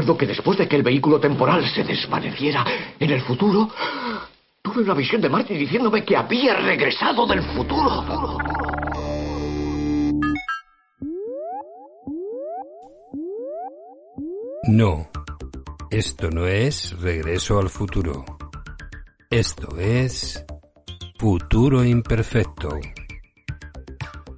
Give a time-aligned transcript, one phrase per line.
[0.00, 2.64] recuerdo que después de que el vehículo temporal se desvaneciera
[2.98, 3.68] en el futuro,
[4.62, 8.38] tuve una visión de Marty diciéndome que había regresado del futuro.
[14.68, 15.10] No,
[15.90, 18.24] esto no es regreso al futuro.
[19.28, 20.42] Esto es
[21.18, 22.70] futuro imperfecto.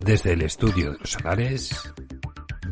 [0.00, 1.94] Desde el estudio de los Solares,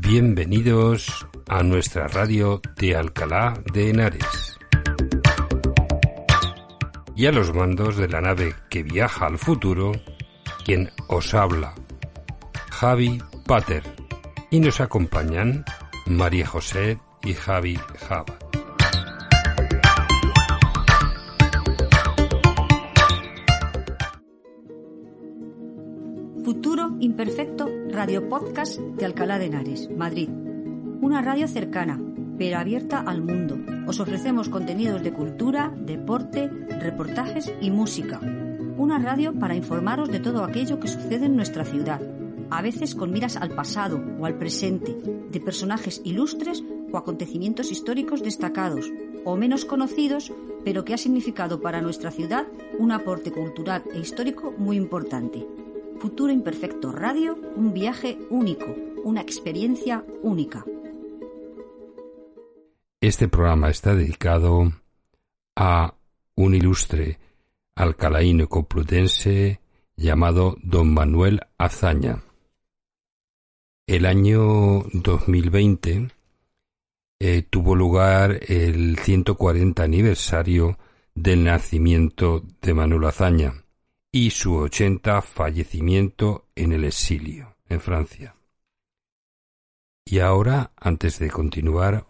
[0.01, 4.57] bienvenidos a nuestra radio de Alcalá de Henares.
[7.17, 9.91] Y a los mandos de la nave que viaja al futuro,
[10.65, 11.75] quien os habla,
[12.71, 13.83] Javi Pater.
[14.51, 15.65] Y nos acompañan
[16.07, 17.77] María José y Javi
[18.09, 18.39] Java.
[26.45, 30.29] Futuro Imperfecto Radio Podcast de Alcalá de Henares, Madrid.
[31.03, 31.99] Una radio cercana,
[32.37, 33.59] pero abierta al mundo.
[33.87, 38.21] Os ofrecemos contenidos de cultura, deporte, reportajes y música.
[38.77, 42.03] Una radio para informaros de todo aquello que sucede en nuestra ciudad,
[42.51, 44.95] a veces con miras al pasado o al presente,
[45.31, 46.63] de personajes ilustres
[46.93, 48.93] o acontecimientos históricos destacados
[49.25, 50.33] o menos conocidos,
[50.65, 52.47] pero que ha significado para nuestra ciudad
[52.79, 55.47] un aporte cultural e histórico muy importante.
[55.99, 60.65] Futuro Imperfecto Radio, un viaje único, una experiencia única.
[63.03, 64.75] Este programa está dedicado
[65.57, 65.95] a
[66.35, 67.19] un ilustre
[67.75, 69.63] alcalaíno complutense
[69.97, 72.23] llamado don Manuel Azaña.
[73.87, 76.11] El año 2020
[77.21, 80.79] eh, tuvo lugar el 140 aniversario
[81.15, 83.65] del nacimiento de Manuel Azaña
[84.13, 88.37] y su 80 fallecimiento en el exilio, en Francia.
[90.05, 92.10] Y ahora, antes de continuar,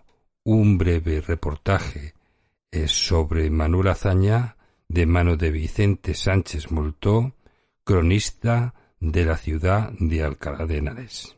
[0.52, 2.14] un breve reportaje
[2.72, 4.56] eh, sobre Manuel Azaña
[4.88, 7.34] de mano de Vicente Sánchez Moltó,
[7.84, 11.36] cronista de la ciudad de Alcalá de Henares.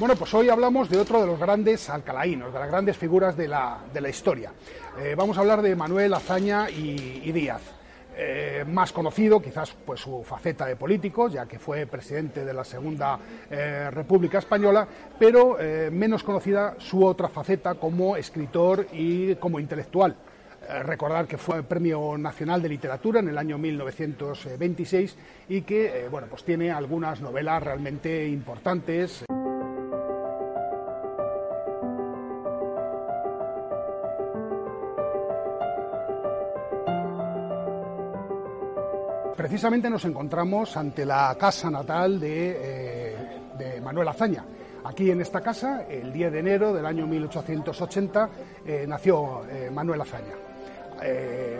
[0.00, 3.46] Bueno, pues hoy hablamos de otro de los grandes alcalaínos, de las grandes figuras de
[3.46, 4.50] la, de la historia.
[4.98, 7.60] Eh, vamos a hablar de Manuel Azaña y, Díaz.
[8.16, 12.64] Eh, más conocido quizás pues su faceta de político, ya que fue presidente de la
[12.64, 13.18] Segunda
[13.50, 14.88] eh, República Española,
[15.18, 15.58] pero
[15.92, 20.16] menos conocida su otra faceta como escritor y como intelectual.
[20.82, 25.16] recordar que fue Premio Nacional de Literatura en el año 1926
[25.50, 29.24] y que bueno, pues tiene algunas novelas realmente importantes.
[39.60, 42.56] Precisamente nos encontramos ante la casa natal de,
[43.58, 44.42] eh, Manuel Azaña.
[44.84, 48.30] Aquí en esta casa, el 10 de enero del año 1880,
[48.64, 50.32] eh, nació eh, Manuel Azaña.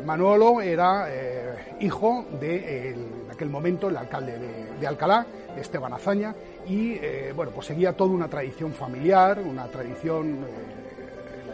[0.06, 1.09] Manolo era
[1.78, 4.39] hijo de, en aquel momento, el alcalde
[4.78, 5.27] de, Alcalá,
[5.59, 6.34] Esteban Azaña,
[6.66, 6.99] y
[7.34, 10.39] bueno, pues seguía toda una tradición familiar, una tradición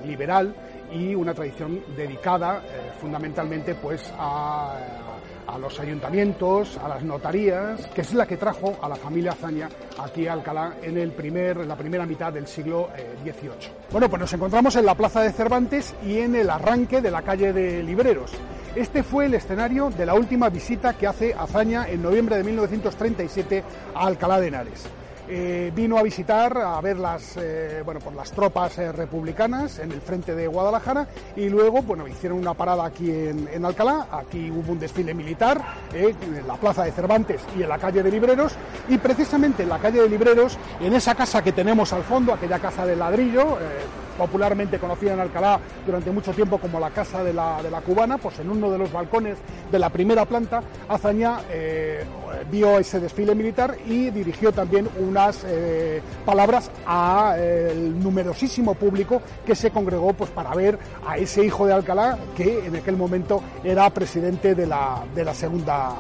[0.05, 0.55] liberal
[0.93, 2.62] y una tradición dedicada
[3.01, 5.16] fundamentalmente pues a a
[5.59, 9.69] los ayuntamientos, a las notarías, que es la que trajo a la familia Azaña
[9.99, 12.89] aquí a Alcalá en, el primer, la primera mitad del siglo
[13.23, 13.51] XVIII.
[13.51, 17.11] Eh, bueno, pues nos encontramos en la Plaza de Cervantes y en el arranque de
[17.11, 18.32] la calle de Libreros.
[18.75, 23.65] Este fue el escenario de la última visita que hace Azaña en noviembre de 1937
[23.94, 24.87] a Alcalá de Henares.
[25.28, 29.90] Eh, vino a visitar, a ver las, eh, bueno, por las tropas eh, republicanas en
[29.90, 34.70] el frente de Guadalajara y luego bueno, hicieron una parada aquí en, Alcalá, aquí hubo
[34.70, 35.61] un desfile militar
[35.93, 38.55] en la plaza de Cervantes y en la calle de Libreros.
[38.88, 42.61] Y precisamente en la calle de Libreros, en esa casa que tenemos al fondo, aquella
[42.61, 43.58] casa de ladrillo,
[44.17, 48.19] popularmente conocida en Alcalá durante mucho tiempo como la Casa de la, de la Cubana,
[48.19, 49.39] pues en uno de los balcones
[49.71, 52.05] de la primera planta, Azaña eh,
[52.51, 59.55] vio ese desfile militar y dirigió también unas eh, palabras al eh, numerosísimo público que
[59.55, 63.91] se congregó pues, para ver a ese hijo de Alcalá que en aquel momento era
[63.91, 65.95] presidente de la, de la Segunda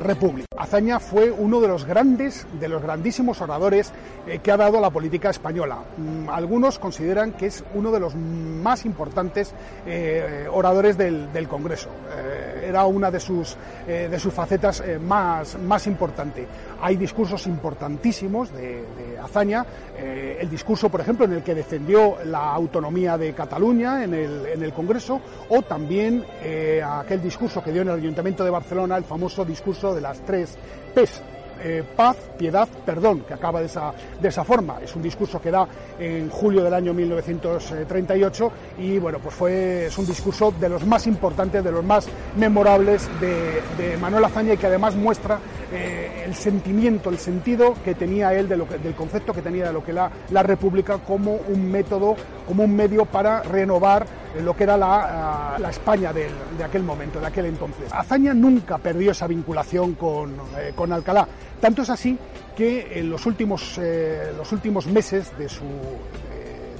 [0.00, 0.46] República.
[0.56, 3.92] Azaña fue uno de los grandes, de los grandísimos oradores
[4.42, 5.78] que ha dado la política española.
[5.96, 9.54] Mm, algunos consideran que es uno de los más importantes
[9.86, 11.90] eh, oradores del, Congreso.
[12.16, 13.56] Eh, era una de sus,
[13.86, 16.46] eh, de sus facetas más, más importante.
[16.80, 18.82] Hay discursos importantísimos de,
[19.22, 19.64] Azaña,
[19.96, 24.62] el discurso, por ejemplo, en el que defendió la autonomía de Cataluña en el, en
[24.62, 26.24] el Congreso, o también
[26.84, 30.58] aquel discurso que dio en el Ayuntamiento de Barcelona, el famoso discurso de las tres
[30.94, 31.22] P's,
[31.64, 34.78] eh, paz, piedad, perdón, que acaba de esa, de esa forma.
[34.82, 35.66] Es un discurso que da
[35.98, 41.06] en julio del año 1938 y bueno, pues fue, es un discurso de los más
[41.06, 43.62] importantes, de los más memorables de,
[44.00, 45.38] Manuel Azaña y que además muestra
[45.72, 49.72] eh, el sentimiento, el sentido que tenía él de lo del concepto que tenía de
[49.72, 52.16] lo que la, la República como un método,
[52.46, 54.06] como un medio para renovar
[54.40, 57.92] lo que era la, la España de, de, aquel momento, de aquel entonces.
[57.92, 61.28] Azaña nunca perdió esa vinculación con, eh, con Alcalá.
[61.62, 62.18] Tanto es así
[62.56, 65.62] que en los últimos, eh, los últimos meses de su,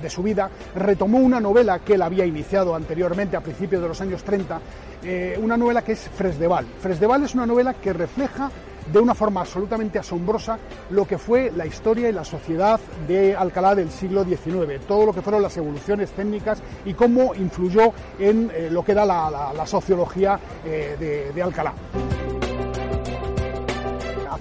[0.03, 4.01] de su vida retomó una novela que él había iniciado anteriormente a principios de los
[4.01, 4.61] años 30,
[5.05, 6.67] eh, una novela que es Fresdeval.
[6.81, 8.51] Fresdeval es una novela que refleja
[8.93, 10.59] de una forma absolutamente asombrosa
[10.91, 15.13] lo que fue la historia y la sociedad de Alcalá del siglo XIX, todo lo
[15.13, 20.41] que fueron las evoluciones técnicas y cómo influyó en eh, lo que era la, sociología
[20.65, 21.73] de Alcalá.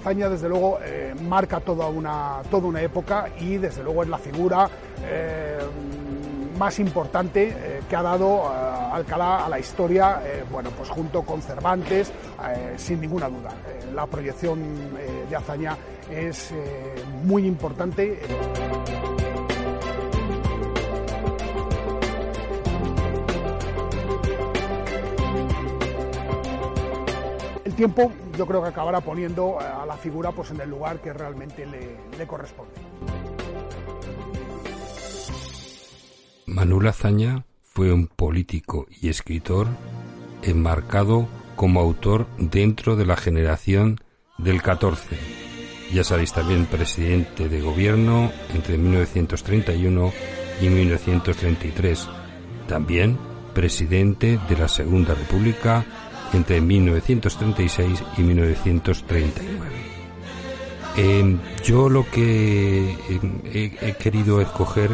[0.02, 4.18] Azaña, desde luego, eh, marca toda una, toda una época y, desde luego, es la
[4.18, 4.68] figura
[5.04, 5.60] eh,
[6.58, 8.50] más importante eh, que ha dado
[8.92, 10.20] Alcalá a la historia,
[10.50, 12.12] bueno, pues junto con Cervantes,
[12.76, 13.50] sin ninguna duda.
[13.94, 14.60] la proyección
[15.30, 15.76] de Azaña
[16.10, 16.52] es
[17.24, 18.20] muy importante.
[27.72, 31.12] El tiempo yo creo que acabará poniendo a la figura pues, en el lugar que
[31.12, 32.72] realmente le, corresponde.
[36.46, 39.68] Manuel Azaña fue un político y escritor
[40.42, 41.26] enmarcado
[41.56, 44.00] como autor dentro de la generación
[44.36, 45.16] del 14.
[45.94, 50.12] Ya sabéis también presidente de gobierno entre 1931
[50.60, 52.08] y 1933.
[52.68, 53.18] También
[53.54, 55.84] presidente de la Segunda República
[56.32, 59.92] entre 1936 y 1939.
[60.96, 64.90] Em, yo lo que em, he, querido escoger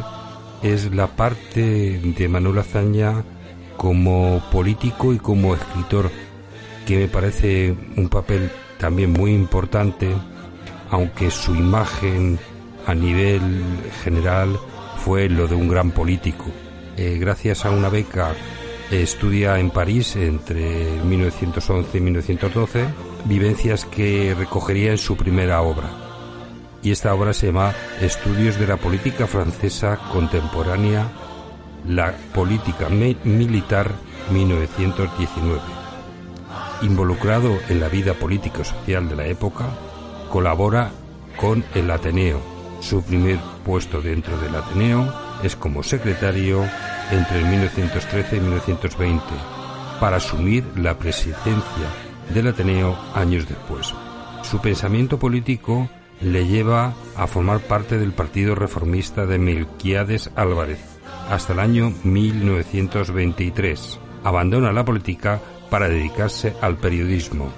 [0.62, 3.24] es la parte de Manuel Azaña
[3.76, 6.10] como político y como escritor,
[6.86, 10.08] que me parece un papel también muy importante,
[10.90, 12.38] aunque su imagen
[12.86, 13.42] a nivel
[14.02, 14.58] general
[15.04, 16.46] fue lo de un gran político.
[16.96, 18.34] Eh, gracias a una beca
[18.90, 22.84] Estudia en París entre 1911 y 1912,
[23.26, 25.90] vivencias que recogería en su primera obra.
[26.82, 31.06] Y esta obra se llama Estudios de la Política Francesa Contemporánea,
[31.86, 33.90] la Política Militar
[34.32, 35.60] 1919.
[36.80, 39.66] Involucrado en la vida política y social de la época,
[40.30, 40.92] colabora
[41.36, 42.40] con el Ateneo.
[42.80, 45.12] Su primer puesto dentro del Ateneo
[45.42, 46.64] es como secretario
[47.10, 49.24] entre 1913 y 1920
[50.00, 51.88] para asumir la presidencia
[52.32, 53.94] del Ateneo años después.
[54.42, 55.88] Su pensamiento político
[56.20, 60.80] le lleva a formar parte del Partido Reformista de Melquiades Álvarez
[61.30, 63.98] hasta el año 1923.
[64.24, 67.52] Abandona la política para dedicarse al periodismo.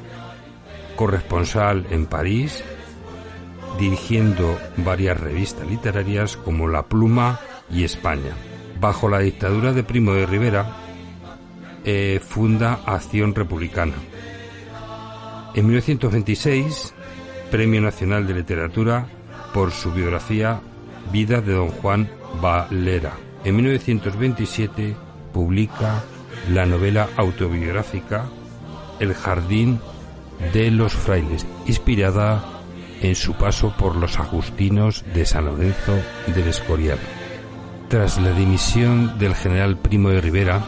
[0.96, 2.62] Corresponsal en París,
[3.78, 7.40] dirigiendo varias revistas literarias como La Pluma
[7.70, 8.34] y España
[8.80, 10.76] bajo la dictadura de Primo de Rivera,
[11.84, 13.94] eh, funda Acción Republicana.
[15.54, 16.94] En 1926,
[17.50, 19.06] Premio Nacional de Literatura
[19.52, 20.60] por su biografía
[21.12, 22.08] Vida de Don Juan
[22.40, 23.12] Valera.
[23.44, 24.94] En 1927
[25.32, 26.02] publica
[26.52, 28.26] la novela autobiográfica
[29.00, 29.80] El Jardín
[30.52, 32.44] de los Frailes, inspirada
[33.02, 36.98] en su paso por los agustinos de San Lorenzo del Escorial.
[37.90, 40.62] Tras la dimisión del general Primo de Rivera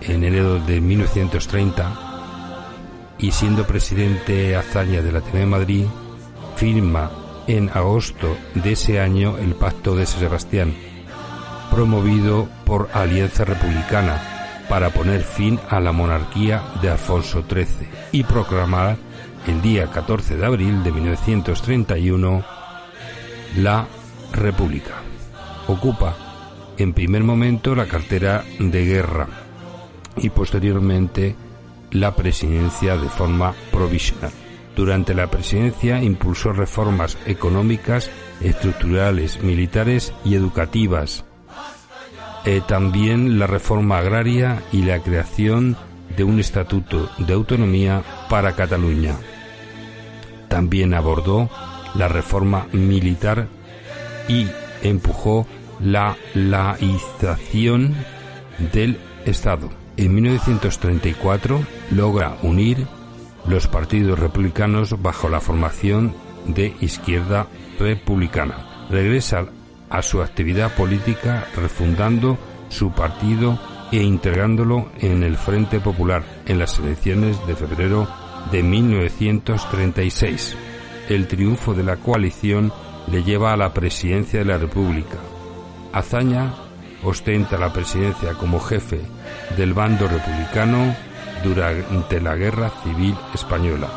[0.00, 5.86] en enero de 1930 y siendo presidente Azaña del Ateneo de Madrid,
[6.54, 7.10] firma
[7.48, 10.72] en agosto de ese año el Pacto de Sebastián,
[11.68, 14.22] promovido por Alianza Republicana
[14.68, 18.98] para poner fin a la monarquía de Alfonso XIII y proclamar
[19.48, 22.44] el día 14 de abril de 1931
[23.56, 23.84] la
[24.32, 25.02] República.
[25.66, 26.21] Ocupa
[26.78, 29.28] en primer momento la cartera de guerra
[30.16, 31.36] y posteriormente
[31.90, 34.32] la presidencia de forma provisional.
[34.74, 38.10] Durante la presidencia impulsó reformas económicas,
[38.40, 41.24] estructurales, militares y educativas.
[42.44, 45.76] eh, también la reforma agraria y la creación
[46.16, 49.14] de un estatuto de autonomía para Cataluña.
[50.48, 51.48] También abordó
[51.94, 53.46] la reforma militar
[54.28, 54.48] y
[54.82, 55.46] empujó
[55.82, 57.94] la laización
[58.72, 59.70] del Estado.
[59.96, 61.60] En 1934
[61.90, 62.86] logra unir
[63.46, 66.14] los partidos republicanos bajo la formación
[66.46, 67.46] de izquierda
[67.78, 68.86] republicana.
[68.90, 69.46] Regresa
[69.90, 73.58] a su actividad política refundando su partido
[73.90, 78.08] e integrándolo en el Frente Popular en las elecciones de febrero
[78.50, 80.56] de 1936.
[81.08, 82.72] El triunfo de la coalición
[83.10, 85.18] le lleva a la presidencia de la República.
[85.92, 86.54] Azaña
[87.04, 89.00] ostenta la presidencia como jefe
[89.56, 90.94] del bando republicano
[91.42, 93.88] durante la Guerra Civil Española.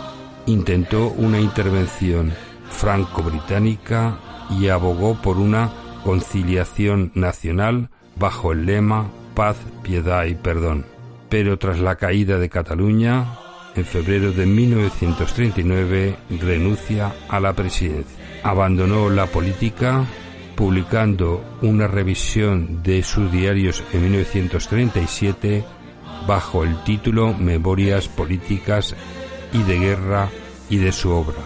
[0.47, 2.33] Intentó una intervención
[2.69, 4.17] franco-británica
[4.49, 5.71] y abogó por una
[6.03, 10.85] conciliación nacional bajo el lema paz, piedad y perdón.
[11.29, 13.25] Pero tras la caída de Cataluña,
[13.75, 18.17] en febrero de 1939 renuncia a la presidencia.
[18.43, 20.05] Abandonó la política
[20.55, 25.63] publicando una revisión de sus diarios en 1937
[26.27, 28.95] bajo el título Memorias Políticas
[29.53, 30.29] y de Guerra
[30.69, 31.41] y de su obra.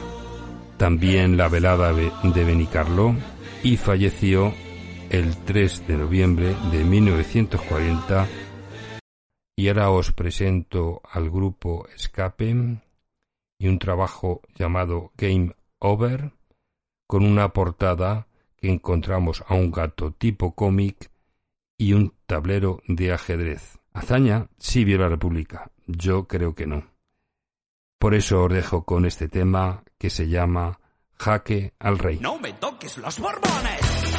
[0.78, 3.16] También la velada de Benicarló
[3.64, 4.54] y falleció
[5.10, 8.28] el 3 de noviembre de 1940
[9.58, 12.80] y ahora os presento al grupo Escape
[13.60, 16.32] y un trabajo llamado Game Over
[17.08, 18.29] con una portada
[18.60, 21.10] que encontramos a un gato tipo cómic
[21.78, 23.80] y un tablero de ajedrez.
[23.94, 26.92] Azaña sí vio la República, yo creo que no.
[27.98, 30.80] Por eso os dejo con este tema que se llama
[31.16, 32.20] Jaque al Rey.
[32.20, 34.19] No me toques los borbones.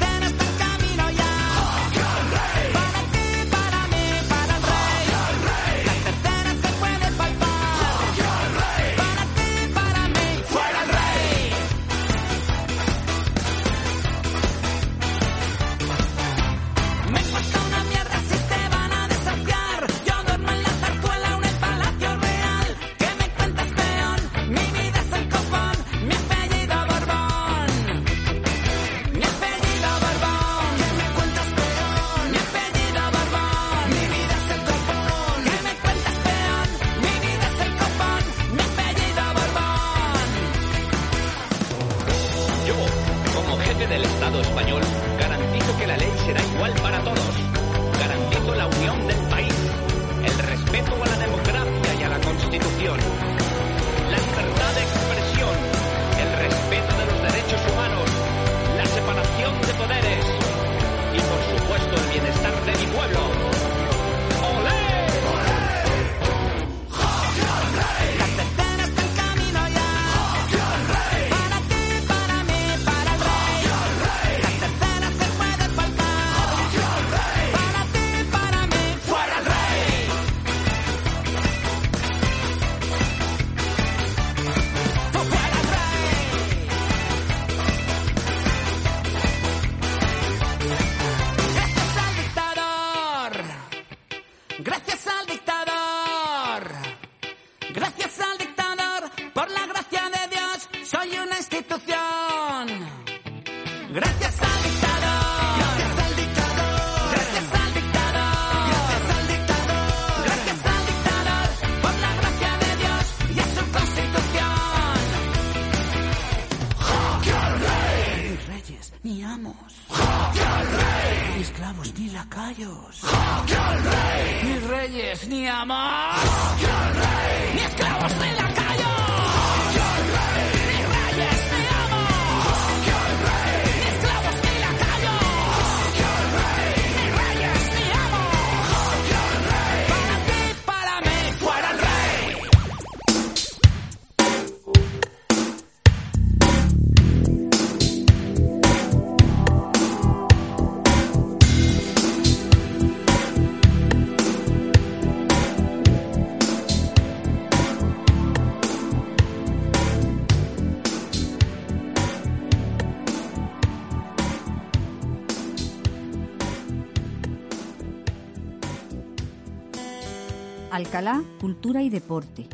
[170.81, 172.47] Alcalá, Cultura y Deporte.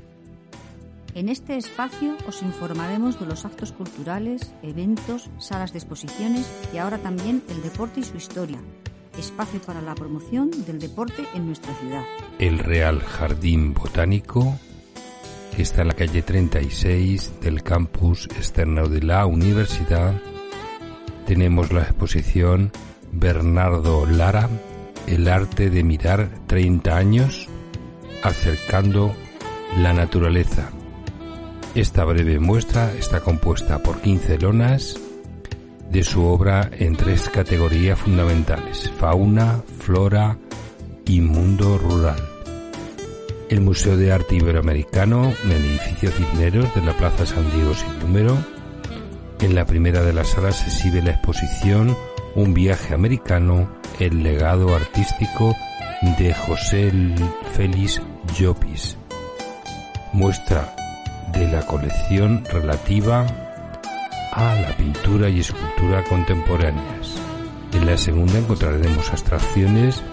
[1.15, 6.97] En este espacio os informaremos de los actos culturales, eventos, salas de exposiciones y ahora
[6.97, 8.59] también el deporte y su historia.
[9.17, 12.03] Espacio para la promoción del deporte en nuestra ciudad.
[12.37, 14.59] El Real Jardín Botánico,
[15.55, 20.21] que está en la calle 36 del campus externo de la universidad.
[21.25, 22.73] Tenemos la exposición
[23.13, 24.49] Bernardo Lara,
[25.07, 27.49] el arte de mirar 30 años
[28.23, 29.15] acercando
[29.77, 30.69] la naturaleza.
[31.75, 34.99] Esta breve muestra está compuesta por 15 lonas
[35.91, 40.37] de su obra en tres categorías fundamentales, fauna, flora
[41.05, 42.17] y mundo rural.
[43.49, 47.99] El Museo de Arte Iberoamericano, en el edificio Cisneros de la Plaza San Diego sin
[47.99, 48.37] número.
[49.39, 51.95] En la primera de las salas se exhibe la exposición
[52.35, 55.55] Un viaje americano, el legado artístico
[56.01, 56.91] de José
[57.53, 58.01] Félix
[58.37, 58.97] Llopis.
[60.13, 60.75] Muestra
[61.33, 63.25] de la colección relativa
[64.31, 67.15] a la pintura y escultura contemporáneas.
[67.73, 70.03] En la segunda encontraremos abstracciones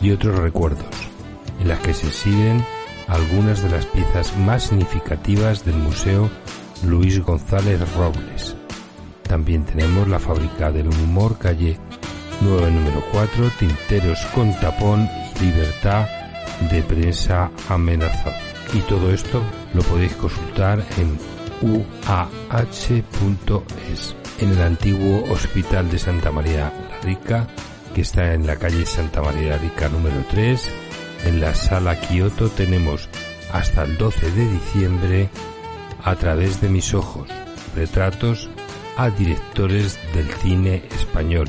[0.00, 0.94] y otros recuerdos,
[1.60, 2.64] en las que se exhiben
[3.06, 6.30] algunas de las piezas más significativas del Museo
[6.84, 8.56] Luis González Robles.
[9.24, 11.78] También tenemos la Fábrica del Humor, calle
[12.40, 15.08] 9 número 4, tinteros con tapón
[15.40, 16.06] libertad
[16.70, 18.38] de prensa amenazada.
[18.72, 19.42] Y todo esto
[19.74, 21.18] lo podéis consultar en
[21.62, 22.64] uah.es,
[24.40, 27.48] en el antiguo Hospital de Santa María la Rica,
[27.94, 30.70] que está en la calle Santa María la Rica número 3.
[31.26, 33.08] En la sala Kioto tenemos
[33.52, 35.30] hasta el 12 de diciembre
[36.04, 37.28] a través de mis ojos
[37.74, 38.48] retratos
[38.96, 41.48] a directores del cine español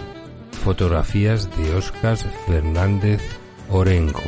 [0.60, 3.22] fotografías de Óscar Fernández
[3.70, 4.22] Orengo.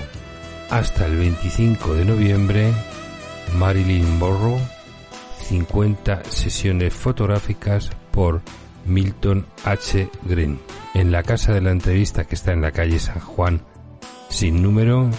[0.70, 2.74] Hasta el 25 de noviembre,
[3.58, 4.62] Marilyn Monroe,
[5.50, 8.42] 50 sesiones fotográficas por
[8.86, 10.10] Milton H.
[10.24, 10.60] Green.
[10.94, 13.62] En la casa de la entrevista que está en la calle San Juan,
[14.30, 15.10] sin número,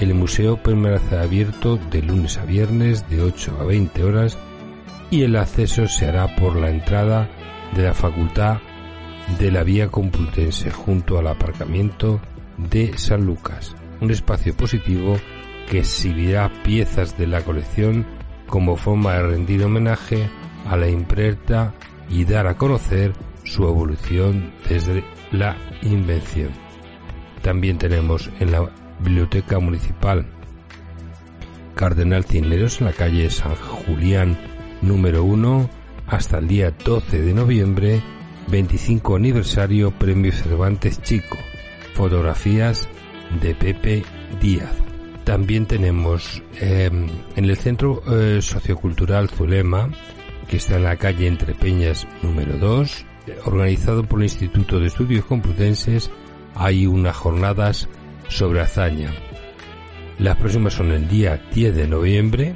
[0.00, 4.38] el museo permanecerá abierto de lunes a viernes de 8 a 20 horas
[5.10, 7.28] y el acceso se hará por la entrada
[7.74, 8.58] de la Facultad
[9.38, 12.20] de la Vía Complutense junto al aparcamiento
[12.56, 15.16] de San Lucas, un espacio positivo
[15.68, 18.06] que exhibirá piezas de la colección
[18.46, 20.28] como forma de rendir homenaje
[20.66, 21.72] a la imprenta
[22.08, 23.12] y dar a conocer
[23.44, 26.69] su evolución desde la invención.
[27.42, 30.26] También tenemos en la Biblioteca Municipal
[31.74, 34.38] Cardenal Cisneros en la calle San Julián
[34.82, 35.70] número 1
[36.06, 38.02] hasta el día 12 de noviembre
[38.48, 41.36] 25 aniversario Premio Cervantes Chico.
[41.94, 42.88] Fotografías
[43.40, 44.04] de Pepe
[44.40, 44.72] Díaz.
[45.24, 49.88] También tenemos em, en el Centro eh, Sociocultural Zulema
[50.48, 53.06] que está en la calle Entre Peñas número 2
[53.44, 56.10] organizado por el Instituto de Estudios Complutenses
[56.54, 57.88] hay unas jornadas
[58.28, 59.12] sobre hazaña
[60.20, 62.54] las próximas son el día 10 de noviembre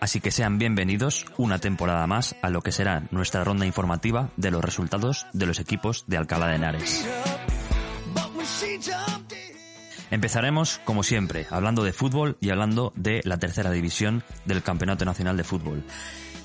[0.00, 4.50] Así que sean bienvenidos una temporada más a lo que será nuestra ronda informativa de
[4.50, 7.06] los resultados de los equipos de Alcalá de Henares.
[10.10, 15.36] Empezaremos, como siempre, hablando de fútbol y hablando de la tercera división del Campeonato Nacional
[15.36, 15.84] de Fútbol.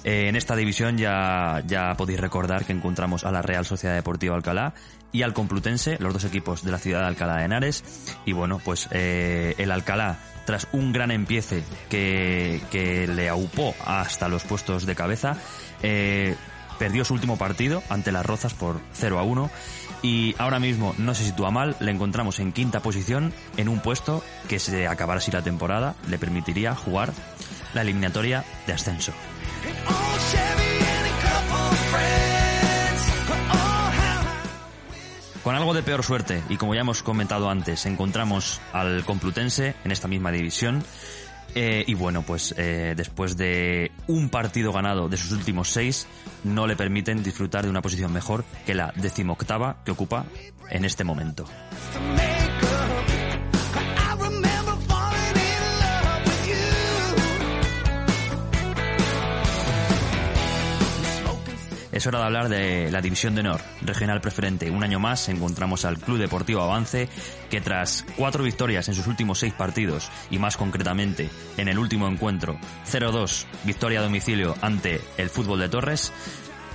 [0.04, 4.36] Eh, en esta división ya, ya podéis recordar que encontramos a la Real Sociedad Deportiva
[4.36, 4.74] Alcalá
[5.14, 7.84] y al Complutense, los dos equipos de la ciudad de Alcalá de Henares.
[8.26, 14.28] Y bueno, pues eh, el Alcalá, tras un gran empiece que, que le aupó hasta
[14.28, 15.38] los puestos de cabeza,
[15.82, 16.36] eh,
[16.80, 19.50] perdió su último partido ante las Rozas por 0 a 1
[20.02, 24.24] y ahora mismo no se sitúa mal, le encontramos en quinta posición en un puesto
[24.50, 27.14] que se acabará así la temporada, le permitiría jugar
[27.74, 29.14] la eliminatoria de ascenso.
[35.44, 39.92] Con algo de peor suerte, y como ya hemos comentado antes, encontramos al Complutense en
[39.92, 40.84] esta misma división.
[41.56, 46.08] eh, y bueno, pues eh, después de un partido ganado de sus últimos seis,
[46.46, 50.26] no le permiten disfrutar de una posición mejor que la decimoctava que ocupa
[50.70, 51.46] en este momento.
[62.04, 64.70] Es hora de hablar de la División de Honor, regional preferente.
[64.70, 67.08] Un año más encontramos al Club Deportivo Avance,
[67.50, 72.10] que tras cuatro victorias en sus últimos seis partidos, y más concretamente en el último
[72.10, 72.60] encuentro,
[72.92, 76.12] 0-2, victoria a domicilio ante el Fútbol de Torres,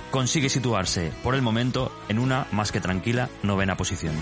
[0.09, 4.15] consigue situarse por el momento en una más que tranquila novena posición.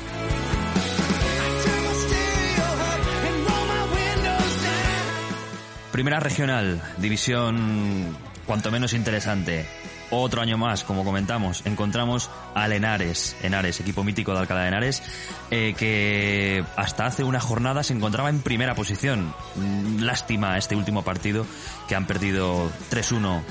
[5.93, 8.13] Primera regional, división
[8.45, 9.65] cuanto menos interesante.
[10.09, 15.03] Otro año más, como comentamos, encontramos al Henares, Henares, equipo mítico de Alcalá de Henares,
[15.51, 19.33] eh, que hasta hace una jornada se encontraba en primera posición.
[19.55, 21.45] Mm, Lástima este último partido
[21.89, 23.41] que han perdido 3-1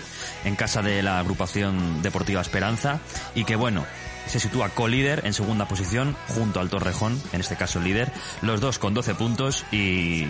[0.45, 3.01] en casa de la agrupación deportiva Esperanza
[3.35, 3.85] y que bueno,
[4.27, 8.61] se sitúa co-líder en segunda posición junto al Torrejón, en este caso el líder, los
[8.61, 10.27] dos con 12 puntos y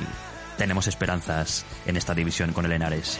[0.58, 3.18] tenemos esperanzas en esta división con el Henares.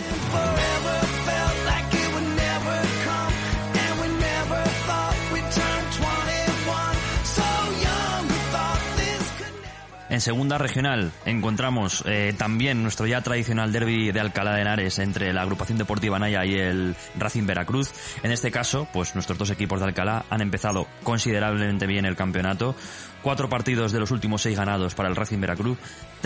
[10.09, 15.33] En segunda regional encontramos eh, también nuestro ya tradicional derby de Alcalá de Henares entre
[15.33, 17.92] la agrupación deportiva Naya y el Racing Veracruz.
[18.23, 22.77] En este caso, pues nuestros dos equipos de Alcalá han empezado considerablemente bien el campeonato.
[23.21, 25.77] Cuatro partidos de los últimos seis ganados para el Racing Veracruz,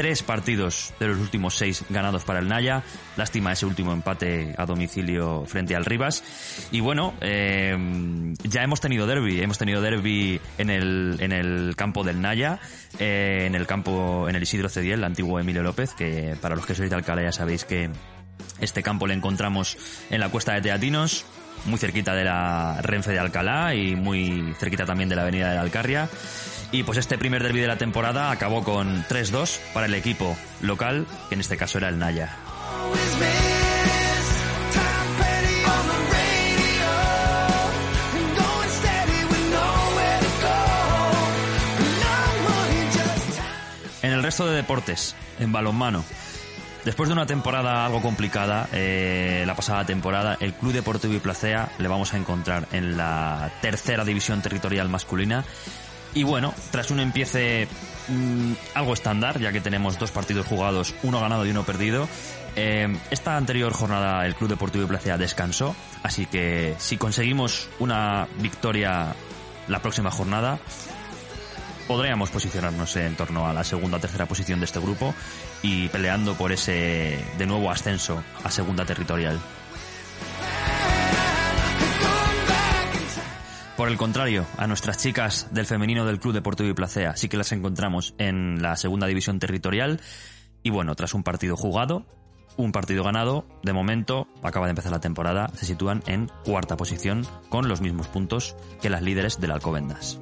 [0.00, 2.82] tres partidos de los últimos seis ganados para el Naya.
[3.18, 6.24] Lástima ese último empate a domicilio frente al Rivas.
[6.72, 7.76] Y bueno, eh,
[8.44, 12.60] ya hemos tenido derby, hemos tenido derby en el, en el campo del Naya,
[12.98, 16.64] eh, en el campo, en el Isidro Cediel, el antiguo Emilio López, que para los
[16.64, 17.90] que sois de Alcalá ya sabéis que
[18.58, 19.76] este campo le encontramos
[20.08, 21.26] en la cuesta de Teatinos,
[21.64, 25.56] muy cerquita de la Renfe de Alcalá y muy cerquita también de la avenida de
[25.56, 26.08] la Alcarria.
[26.72, 31.06] Y pues este primer derby de la temporada acabó con 3-2 para el equipo local,
[31.28, 32.36] que en este caso era el Naya.
[44.02, 46.04] En el resto de deportes, en balonmano,
[46.84, 51.88] después de una temporada algo complicada, eh, la pasada temporada, el Club Deportivo Placea le
[51.88, 55.44] vamos a encontrar en la tercera división territorial masculina.
[56.12, 57.68] Y bueno, tras un empiece
[58.08, 62.08] mm, algo estándar, ya que tenemos dos partidos jugados, uno ganado y uno perdido,
[62.56, 69.14] eh, esta anterior jornada el Club Deportivo Placea descansó, así que si conseguimos una victoria
[69.68, 70.58] la próxima jornada,
[71.90, 75.12] podríamos posicionarnos en torno a la segunda o tercera posición de este grupo
[75.60, 79.40] y peleando por ese de nuevo ascenso a segunda territorial.
[83.76, 87.36] Por el contrario, a nuestras chicas del femenino del Club Deportivo y Placea sí que
[87.36, 90.00] las encontramos en la segunda división territorial
[90.62, 92.06] y bueno, tras un partido jugado,
[92.56, 97.26] un partido ganado, de momento acaba de empezar la temporada, se sitúan en cuarta posición
[97.48, 100.20] con los mismos puntos que las líderes del Alcobendas.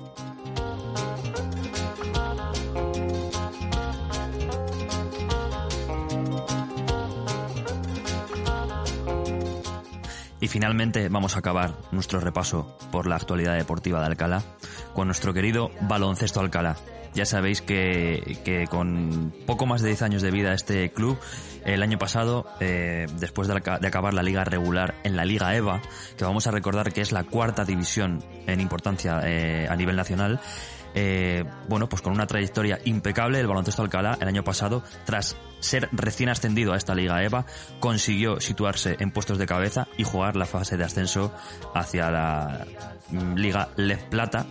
[10.40, 14.42] Y finalmente vamos a acabar nuestro repaso por la actualidad deportiva de Alcalá
[14.94, 16.77] con nuestro querido baloncesto Alcalá.
[17.14, 21.18] Ya sabéis que, que con poco más de 10 años de vida este club,
[21.64, 25.57] el año pasado, eh, después de, aca- de acabar la liga regular en la Liga
[25.57, 25.81] EVA,
[26.16, 30.38] que vamos a recordar que es la cuarta división en importancia eh, a nivel nacional,
[31.01, 35.89] eh, bueno, pues con una trayectoria impecable, el baloncesto Alcalá el año pasado, tras ser
[35.93, 37.47] recién ascendido a esta Liga EVA,
[37.79, 41.33] consiguió situarse en puestos de cabeza y jugar la fase de ascenso
[41.73, 42.67] hacia la
[43.11, 44.47] mm, Liga Les Plata,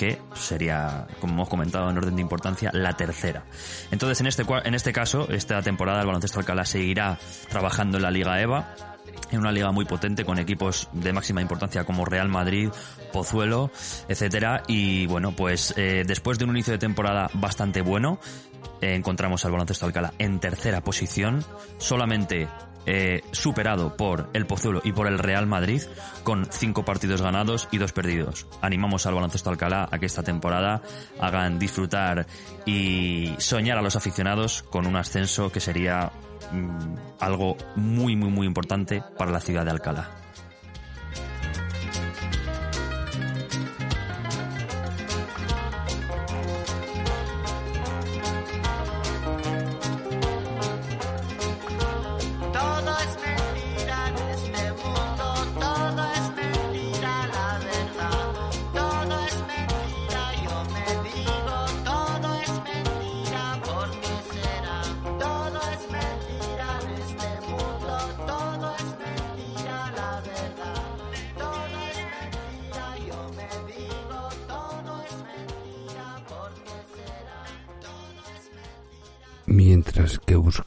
[0.00, 3.44] que sería, como hemos comentado en orden de importancia, la tercera.
[3.90, 7.18] Entonces, en este, en este caso, esta temporada el baloncesto Alcalá seguirá
[7.50, 8.74] trabajando en la Liga EVA,
[9.30, 12.70] en una liga muy potente con equipos de máxima importancia como Real Madrid,
[13.12, 13.70] Pozuelo,
[14.08, 14.62] etcétera.
[14.68, 18.20] Y bueno, pues eh, después de un inicio de temporada bastante bueno,
[18.80, 21.44] encontramos al baloncesto Alcalá en tercera posición,
[21.76, 22.48] solamente
[22.92, 25.80] eh, superado por el Pozuelo y por el Real Madrid,
[26.24, 28.48] con cinco partidos ganados y dos perdidos.
[28.62, 30.82] Animamos al baloncesto Alcalá a que esta temporada
[31.20, 32.26] hagan disfrutar
[32.66, 36.10] y soñar a los aficionados con un ascenso que sería
[36.50, 40.10] mm, algo muy, muy, muy importante para la ciudad de Alcalá.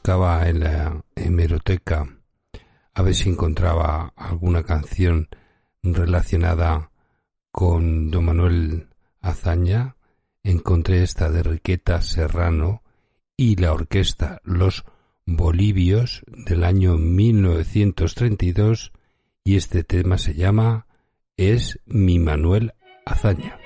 [0.04, 2.06] Buscaba en la hemeroteca
[2.92, 5.30] a ver si encontraba alguna canción
[5.82, 6.90] relacionada
[7.50, 8.88] con don Manuel
[9.22, 9.96] Azaña,
[10.42, 12.82] encontré esta de Riqueta Serrano
[13.34, 14.84] y la orquesta Los
[15.24, 18.92] Bolivios del año 1932
[19.42, 20.86] y este tema se llama
[21.38, 22.74] Es mi Manuel
[23.06, 23.58] Azaña.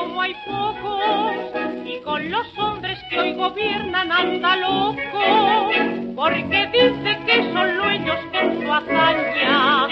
[0.00, 1.34] Como hay pocos
[1.84, 5.70] y con los hombres que hoy gobiernan anda loco
[6.16, 9.88] porque dice que son dueños con su hazaña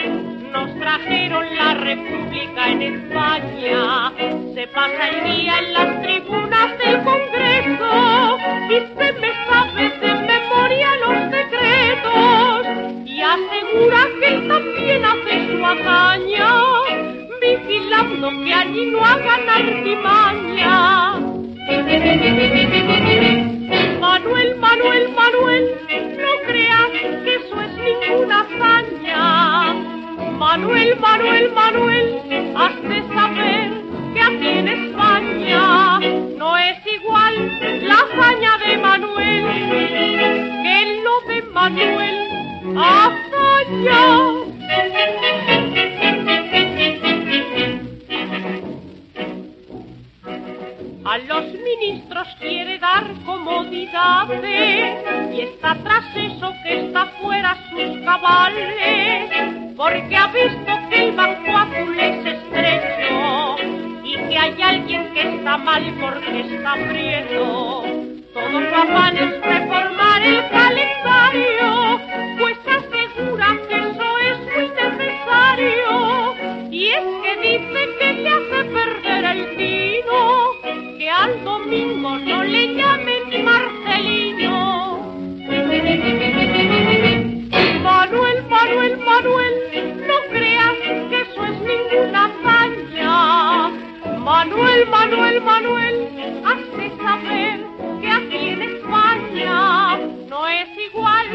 [0.52, 4.12] nos trajeron la república en España.
[4.54, 8.38] Se pasa el día en las tribunas del Congreso
[8.70, 12.66] y se me sabe de memoria los decretos
[13.04, 16.48] y asegura que él también hace su hazaña,
[17.48, 21.18] vigilando que allí no hagan artimaña.
[24.00, 25.64] Manuel, Manuel, Manuel,
[26.22, 26.90] no creas
[27.24, 29.74] que eso es ninguna hazaña.
[30.38, 32.06] Manuel, Manuel, Manuel,
[32.56, 33.70] has de saber
[34.14, 36.00] que aquí en España
[36.36, 37.34] no es igual
[37.82, 39.44] la hazaña de Manuel
[40.64, 42.18] que lo de Manuel
[42.76, 44.38] hazaña.
[51.10, 59.74] A los ministros quiere dar comodidades y está tras eso que está fuera sus cabales,
[59.74, 63.56] porque ha visto que el banco azul es estrecho
[64.04, 67.84] y que hay alguien que está mal porque está prieto.
[68.34, 72.00] Todos los afanes reformar el calendario,
[72.38, 76.34] pues asegura que eso es muy necesario.
[76.70, 80.37] Y es que dice que le hace perder el tino,
[94.86, 97.66] Manuel, Manuel, Manuel, has de saber
[98.00, 101.26] que aquí en España no es igual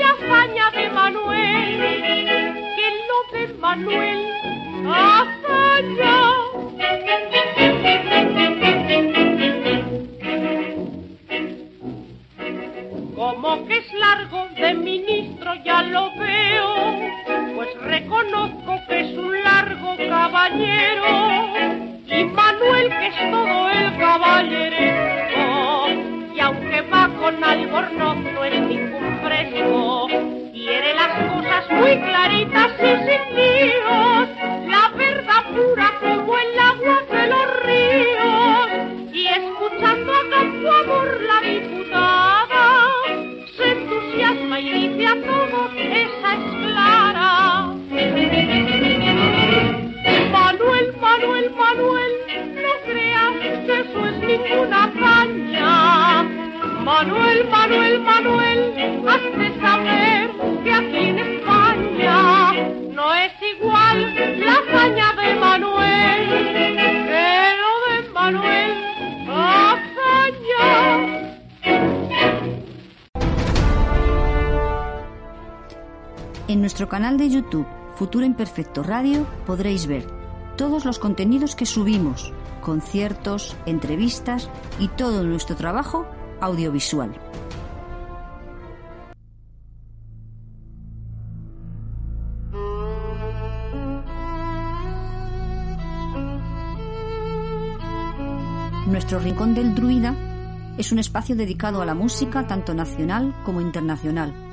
[0.00, 1.78] la hazaña de Manuel
[2.76, 4.26] que lo de Manuel
[4.88, 6.15] hazaña.
[77.96, 80.06] Futuro Imperfecto Radio podréis ver
[80.58, 82.30] todos los contenidos que subimos,
[82.60, 86.06] conciertos, entrevistas y todo nuestro trabajo
[86.42, 87.18] audiovisual.
[98.86, 100.14] Nuestro Rincón del Druida
[100.76, 104.45] es un espacio dedicado a la música tanto nacional como internacional.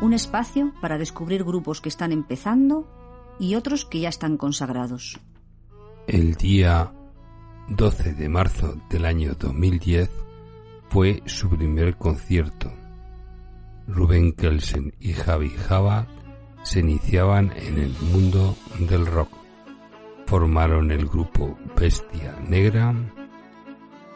[0.00, 2.86] Un espacio para descubrir grupos que están empezando
[3.40, 5.18] y otros que ya están consagrados.
[6.06, 6.92] El día
[7.68, 10.08] 12 de marzo del año 2010
[10.88, 12.72] fue su primer concierto.
[13.88, 16.06] Rubén Kelsen y Javi Java
[16.62, 18.56] se iniciaban en el mundo
[18.88, 19.30] del rock.
[20.26, 22.94] Formaron el grupo Bestia Negra.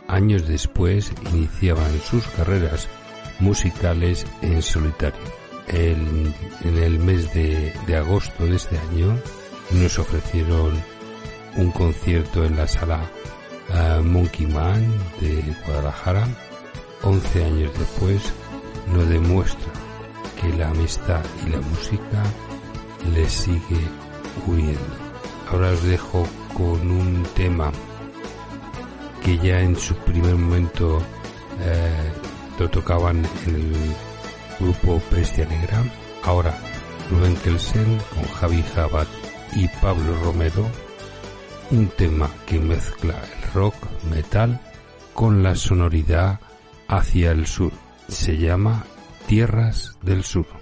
[0.06, 2.88] Años después iniciaban sus carreras
[3.40, 5.41] musicales en solitario.
[5.72, 9.18] En el mes de, agosto de este año
[9.70, 10.72] nos ofrecieron
[11.56, 13.00] un concierto en la sala
[13.72, 14.86] eh, Monkey Man
[15.20, 16.26] de Guadalajara.
[17.02, 18.20] 11 años después
[18.92, 19.72] nos demuestra
[20.40, 22.22] que la amistad y la música
[23.14, 23.80] les sigue
[24.46, 24.80] uniendo.
[25.50, 27.72] Ahora os dejo con un tema
[29.24, 31.00] que ya en su primer momento
[31.60, 32.12] eh,
[32.58, 34.11] lo tocaban en el
[34.58, 35.82] grupo Bestia Negra.
[36.22, 36.54] Ahora
[37.10, 39.08] Rubén Kelsen con Javi Jabat
[39.54, 40.66] y Pablo Romero.
[41.70, 43.74] Un tema que mezcla el rock
[44.10, 44.60] metal
[45.14, 46.40] con la sonoridad
[46.88, 47.72] hacia el sur.
[48.08, 48.84] Se llama
[49.26, 50.61] Tierras del Sur.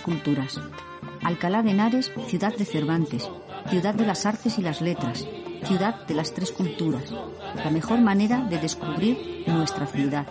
[0.00, 0.60] Paseo por las Tres Culturas.
[1.22, 3.28] Alcalá de Henares, ciudad de Cervantes,
[3.68, 5.26] ciudad de las artes y las letras,
[5.64, 7.12] ciudad de las tres culturas.
[7.56, 10.26] La mejor manera de descubrir nuestra ciudad.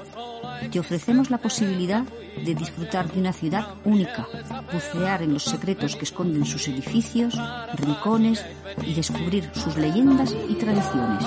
[0.71, 4.27] Te ofrecemos la posibilidad de disfrutar de una ciudad única,
[4.71, 7.35] bucear en los secretos que esconden sus edificios,
[7.75, 8.45] rincones
[8.83, 11.25] y descubrir sus leyendas y tradiciones.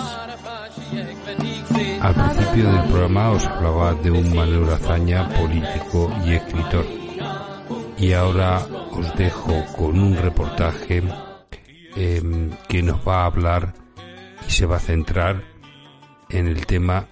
[2.00, 7.07] Al principio del programa os hablaba de un Manuel Azaña, político y escritor.
[8.00, 11.02] Y ahora os dejo con un reportaje
[11.96, 13.74] em, que nos va a hablar
[14.46, 15.42] y se va a centrar
[16.28, 17.08] en el tema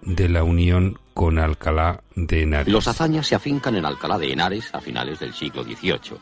[0.00, 2.72] de la unión con Alcalá de Henares.
[2.72, 6.16] Los hazañas se afincan en Alcalá de Henares a finales del siglo XVIII.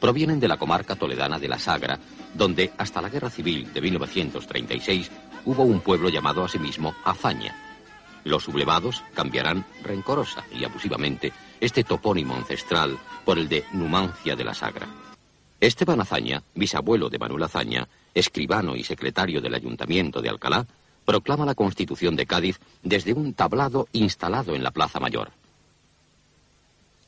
[0.00, 2.00] Provienen de la comarca toledana de la Sagra,
[2.34, 5.08] donde hasta la Guerra Civil de 1936
[5.44, 7.54] hubo un pueblo llamado a sí mismo Azaña.
[8.24, 11.32] Los sublevados cambiarán rencorosa y abusivamente
[11.62, 14.88] este topónimo ancestral por el de Numancia de la Sagra.
[15.60, 20.66] Esteban Azaña, bisabuelo de Manuel Azaña, escribano y secretario del Ayuntamiento de Alcalá,
[21.04, 25.30] proclama la Constitución de Cádiz desde un tablado instalado en la Plaza Mayor.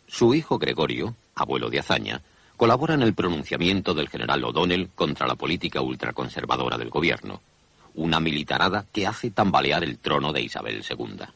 [0.06, 2.22] Su hijo Gregorio, abuelo de Azaña,
[2.56, 7.40] colabora en el pronunciamiento del general O'Donnell contra la política ultraconservadora del gobierno,
[7.96, 11.26] una militarada que hace tambalear el trono de Isabel II.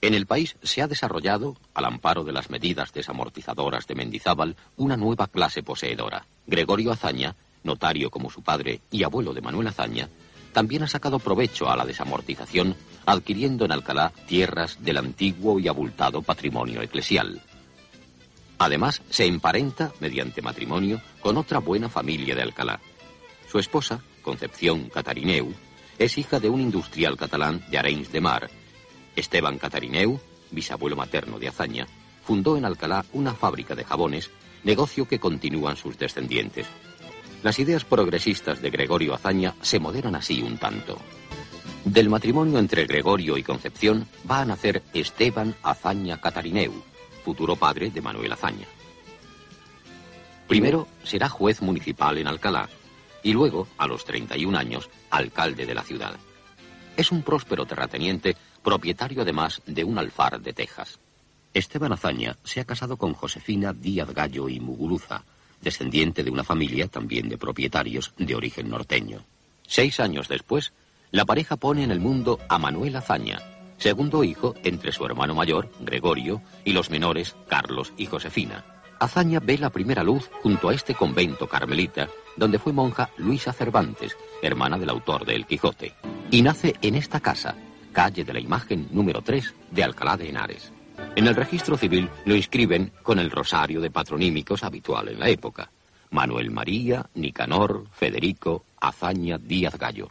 [0.00, 4.96] En el país se ha desarrollado, al amparo de las medidas desamortizadoras de Mendizábal, una
[4.96, 6.26] nueva clase poseedora.
[6.46, 7.34] Gregorio Azaña,
[7.64, 10.08] notario como su padre y abuelo de Manuel Azaña,
[10.52, 12.76] también ha sacado provecho a la desamortización,
[13.06, 17.42] adquiriendo en Alcalá tierras del antiguo y abultado patrimonio eclesial.
[18.58, 22.80] Además, se emparenta, mediante matrimonio, con otra buena familia de Alcalá.
[23.50, 25.52] Su esposa, Concepción Catarineu,
[25.98, 28.50] es hija de un industrial catalán de Arenys de Mar.
[29.18, 31.86] Esteban Catarineu, bisabuelo materno de Azaña,
[32.24, 34.30] fundó en Alcalá una fábrica de jabones,
[34.64, 36.66] negocio que continúan sus descendientes.
[37.42, 40.98] Las ideas progresistas de Gregorio Azaña se moderan así un tanto.
[41.84, 46.72] Del matrimonio entre Gregorio y Concepción va a nacer Esteban Azaña Catarineu,
[47.24, 48.66] futuro padre de Manuel Azaña.
[50.48, 52.68] Primero será juez municipal en Alcalá
[53.22, 56.16] y luego, a los 31 años, alcalde de la ciudad.
[56.98, 60.98] Es un próspero terrateniente, propietario además de un alfar de Texas.
[61.54, 65.22] Esteban Azaña se ha casado con Josefina Díaz Gallo y Muguruza,
[65.62, 69.24] descendiente de una familia también de propietarios de origen norteño.
[69.64, 70.72] Seis años después,
[71.12, 73.38] la pareja pone en el mundo a Manuel Azaña,
[73.78, 78.64] segundo hijo entre su hermano mayor, Gregorio, y los menores, Carlos y Josefina.
[78.98, 82.08] Azaña ve la primera luz junto a este convento carmelita,
[82.38, 85.94] donde fue monja Luisa Cervantes, hermana del autor de El Quijote,
[86.30, 87.56] y nace en esta casa,
[87.92, 90.72] calle de la Imagen número 3 de Alcalá de Henares.
[91.16, 95.70] En el registro civil lo inscriben con el rosario de patronímicos habitual en la época.
[96.10, 100.08] Manuel María, Nicanor, Federico, Azaña Díaz Gallo.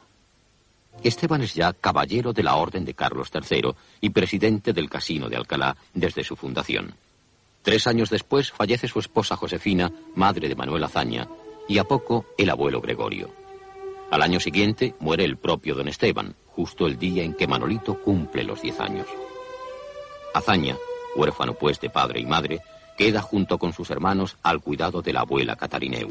[1.04, 5.38] Esteban es ya caballero de la Orden de Carlos III y presidente del Casino de
[5.38, 6.94] Alcalá desde su fundación.
[7.62, 11.28] Tres años después fallece su esposa Josefina, madre de Manuel Azaña,
[11.68, 13.30] y a poco el abuelo Gregorio.
[14.10, 18.44] Al año siguiente muere el propio don Esteban, justo el día en que Manolito cumple
[18.44, 19.08] los diez años.
[20.34, 20.78] Azaña,
[21.16, 22.62] huérfano pues de padre y madre,
[22.98, 26.10] queda junto con sus hermanos al cuidado de la abuela Catarineu.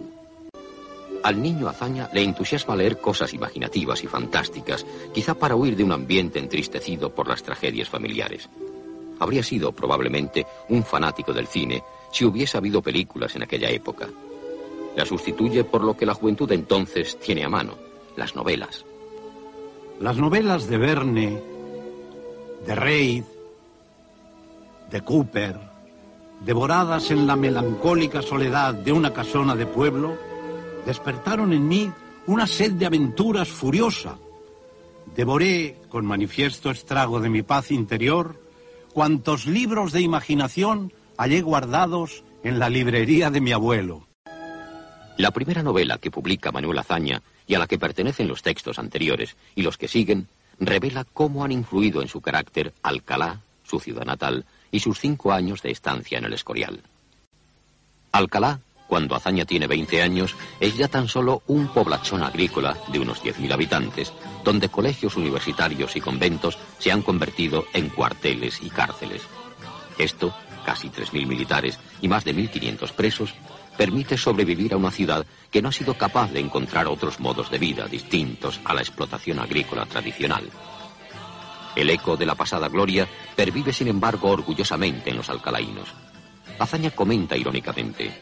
[1.23, 5.93] Al niño Azaña le entusiasma leer cosas imaginativas y fantásticas, quizá para huir de un
[5.93, 8.49] ambiente entristecido por las tragedias familiares.
[9.19, 11.83] Habría sido probablemente un fanático del cine
[12.13, 14.09] si hubiese habido películas en aquella época.
[14.97, 17.75] La sustituye por lo que la juventud entonces tiene a mano,
[18.17, 18.85] las novelas.
[20.01, 21.43] Las novelas de Verne,
[22.67, 23.25] de Reid,
[24.91, 25.59] de Cooper,
[26.45, 30.17] devoradas en la melancólica soledad de una casona de pueblo,
[30.85, 31.93] despertaron en mí
[32.27, 34.19] una sed de aventuras furiosa.
[35.15, 38.41] Devoré, con manifiesto estrago de mi paz interior,
[38.93, 44.06] cuantos libros de imaginación hallé guardados en la librería de mi abuelo.
[45.17, 49.37] La primera novela que publica Manuel Azaña y a la que pertenecen los textos anteriores
[49.55, 50.29] y los que siguen,
[50.61, 55.63] revela cómo han influido en su carácter Alcalá, su ciudad natal, y sus cinco años
[55.63, 56.83] de estancia en el Escorial.
[58.13, 63.23] Alcalá, cuando Azaña tiene 20 años, es ya tan solo un poblachón agrícola de unos
[63.23, 64.13] 10.000 habitantes,
[64.45, 69.23] donde colegios universitarios y conventos se han convertido en cuarteles y cárceles.
[69.99, 73.35] Esto, casi 3.000 militares y más de 1.500 presos,
[73.77, 77.59] permite sobrevivir a una ciudad que no ha sido capaz de encontrar otros modos de
[77.59, 80.49] vida distintos a la explotación agrícola tradicional.
[81.75, 83.07] El eco de la pasada gloria
[83.37, 85.89] pervive, sin embargo, orgullosamente en los alcalainos.
[86.59, 88.19] Azaña comenta irónicamente.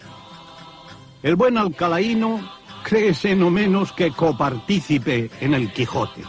[1.23, 2.41] El buen alcalaíno
[2.83, 6.23] créese no menos que copartícipe en el Quijote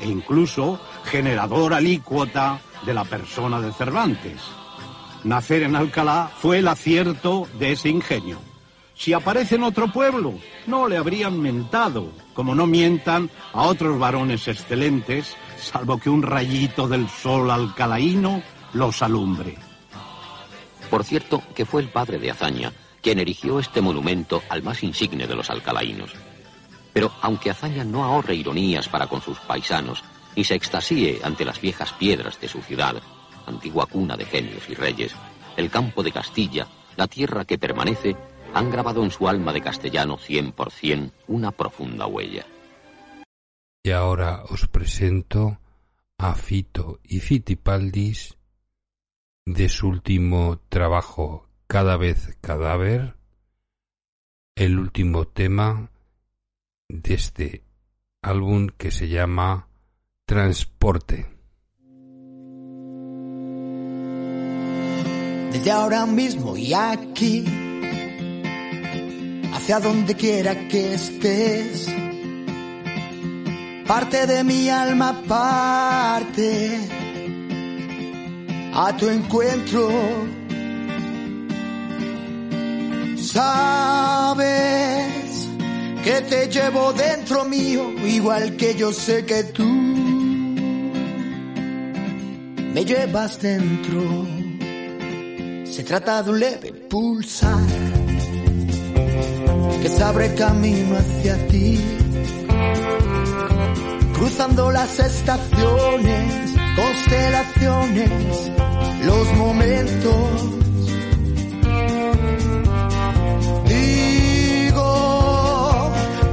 [0.00, 4.40] e incluso generador alícuota de la persona de Cervantes.
[5.24, 8.38] Nacer en Alcalá fue el acierto de ese ingenio.
[8.96, 10.34] Si aparece en otro pueblo,
[10.66, 16.88] no le habrían mentado, como no mientan a otros varones excelentes, salvo que un rayito
[16.88, 18.42] del sol alcalaíno
[18.72, 19.56] los alumbre.
[20.90, 22.72] Por cierto, que fue el padre de Azaña
[23.06, 26.12] quien erigió este monumento al más insigne de los alcalaínos.
[26.92, 30.02] Pero aunque Azaña no ahorre ironías para con sus paisanos,
[30.34, 33.00] ni se extasíe ante las viejas piedras de su ciudad,
[33.46, 35.12] antigua cuna de genios y reyes,
[35.56, 36.66] el campo de Castilla,
[36.96, 38.16] la tierra que permanece,
[38.54, 42.46] han grabado en su alma de castellano 100% una profunda huella.
[43.82, 45.58] Y ahora os presento
[46.18, 48.36] a Fito y Fitipaldis
[49.44, 53.16] de su último trabajo Cada vez cadáver,
[54.54, 55.90] el último tema
[56.88, 57.64] de este
[58.22, 59.68] álbum que se llama
[60.26, 61.36] Transporte.
[65.56, 67.44] desde ahora mismo y aquí,
[69.66, 71.88] hacia donde quiera que estés.
[73.84, 76.78] Parte de mi alma parte
[78.72, 79.90] a tu encuentro.
[83.16, 84.46] Sabes
[86.04, 89.66] que te llevo dentro mío, igual que yo sé que tú
[92.72, 94.28] me llevas dentro.
[95.64, 97.85] Se trata de un leve pulsar
[99.80, 101.80] que se abre camino hacia ti,
[104.14, 108.10] cruzando las estaciones, constelaciones,
[109.04, 110.50] los momentos.
[113.68, 114.82] Digo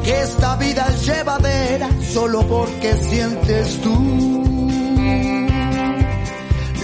[0.04, 4.24] que esta vida es llevadera solo porque sientes tú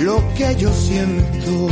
[0.02, 1.70] lo que yo siento.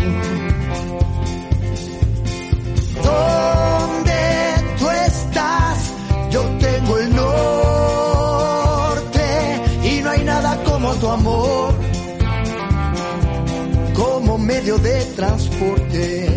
[11.00, 11.74] Tu amor,
[13.94, 16.37] como medio de transporte.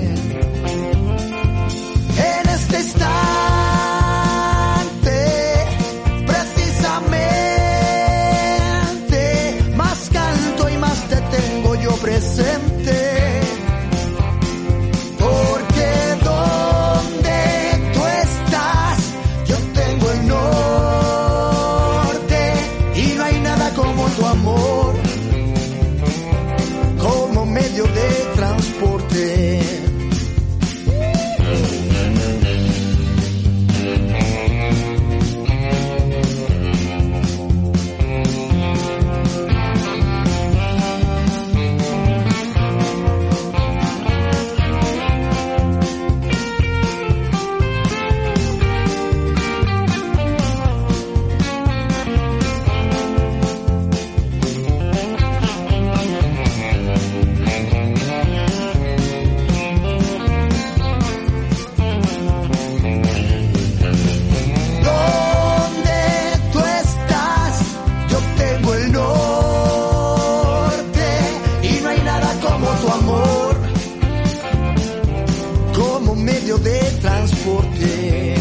[77.01, 78.37] Transporte.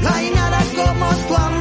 [0.00, 1.58] No hay nada como tu amor,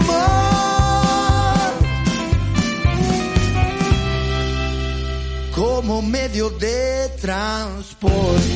[5.56, 8.48] como medio de transporte.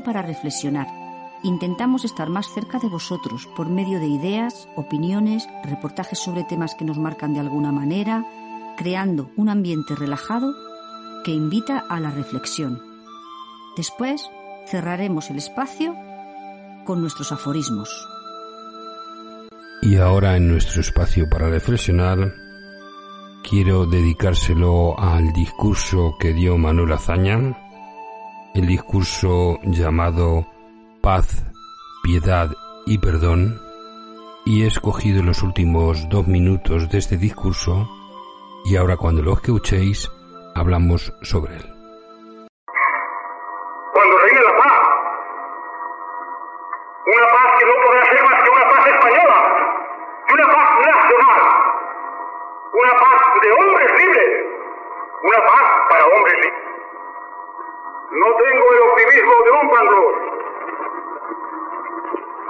[0.00, 0.88] Para reflexionar.
[1.42, 6.86] Intentamos estar más cerca de vosotros por medio de ideas, opiniones, reportajes sobre temas que
[6.86, 8.24] nos marcan de alguna manera,
[8.78, 10.54] creando un ambiente relajado
[11.24, 12.80] que invita a la reflexión.
[13.76, 14.28] Después
[14.66, 15.94] cerraremos el espacio
[16.86, 18.08] con nuestros aforismos.
[19.82, 22.32] Y ahora en nuestro espacio para reflexionar
[23.48, 27.61] quiero dedicárselo al discurso que dio Manuel Azaña,
[28.54, 30.46] el discurso llamado
[31.00, 31.44] Paz,
[32.02, 32.50] Piedad
[32.86, 33.60] y Perdón,
[34.44, 37.88] y he escogido los últimos dos minutos de este discurso
[38.64, 40.10] y ahora cuando lo escuchéis
[40.54, 41.71] hablamos sobre él.
[58.12, 60.16] No tengo el optimismo de un Pangloss,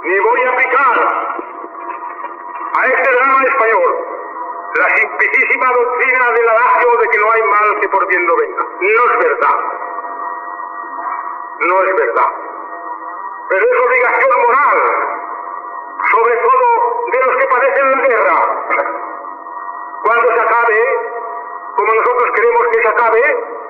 [0.03, 0.97] ni voy a aplicar
[2.75, 4.05] a este drama español
[4.75, 8.65] la simplicísima doctrina del adagio de que no hay mal que por bien no venga.
[8.81, 9.83] No es verdad
[11.67, 12.29] no es verdad.
[13.49, 14.77] Pero es obligación moral,
[16.11, 18.65] sobre todo de los que padecen la guerra.
[20.03, 20.99] Cuando se acabe,
[21.75, 23.62] como nosotros queremos que se acabe,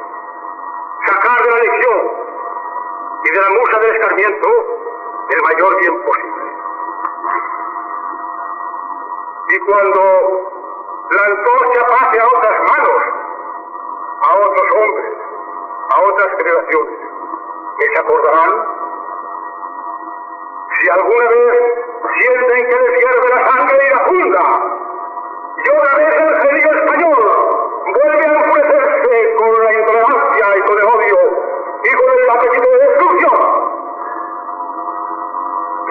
[1.44, 2.12] de la lección
[3.24, 4.50] y de la musa del escarmiento
[5.30, 6.44] el mayor bien posible.
[9.50, 10.02] Y cuando
[11.12, 13.04] la antorcha pase a otras manos,
[14.22, 15.14] a otros hombres,
[15.90, 17.00] a otras generaciones,
[17.78, 18.68] que se acordarán
[20.80, 21.74] si alguna vez
[22.20, 23.94] sienten que les hierve la sangre y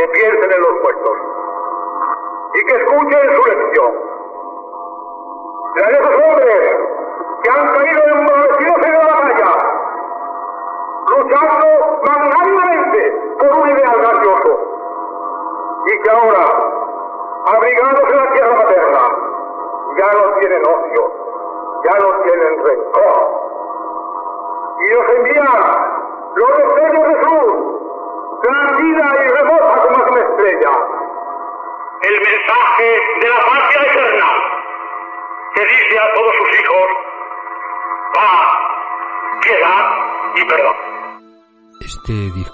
[0.03, 1.19] que piensen en los muertos
[2.55, 3.52] y que escuchen su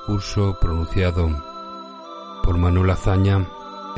[0.08, 1.28] discurso pronunciado
[2.42, 3.46] por Manuel Azaña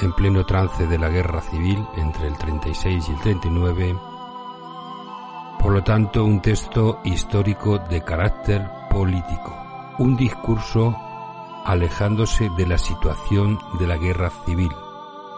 [0.01, 3.97] en pleno trance de la guerra civil entre el 36 y el 39,
[5.61, 9.57] por lo tanto un texto histórico de carácter político,
[10.01, 10.97] un discurso
[11.65, 14.73] alejándose de la situación de la guerra civil,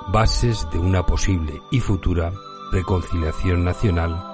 [0.08, 2.32] bases de una posible y futura
[2.72, 4.24] reconciliación nacional